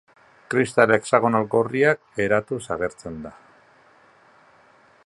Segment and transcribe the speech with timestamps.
[0.53, 3.37] Kristal hexagonal gorriak eratuz agertzen da.